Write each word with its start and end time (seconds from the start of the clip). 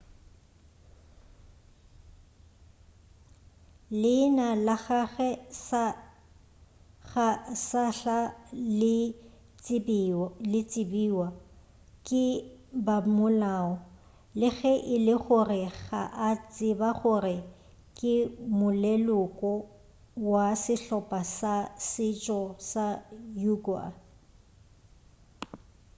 leina 4.01 4.47
la 4.65 4.75
gagwe 4.85 5.29
ga 7.09 7.27
sahla 7.67 8.17
le 8.79 10.65
tsebewa 10.71 11.27
ke 12.07 12.23
bamolao 12.85 13.71
le 14.39 14.47
ge 14.57 14.73
e 14.93 14.95
le 15.05 15.15
gore 15.25 15.61
ba 15.91 16.01
a 16.27 16.29
tseba 16.51 16.89
gore 16.99 17.37
ke 17.97 18.13
moleloko 18.57 19.51
wa 20.31 20.45
sehlopa 20.63 21.19
sa 21.37 21.53
setšo 21.89 22.39
sa 22.69 22.85
uighur 23.43 23.89